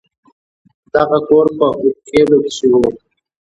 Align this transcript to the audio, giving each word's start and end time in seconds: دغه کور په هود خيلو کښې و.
دغه 0.93 1.17
کور 1.27 1.47
په 1.57 1.65
هود 1.75 1.95
خيلو 2.09 2.37
کښې 2.43 2.67
و. 2.79 2.81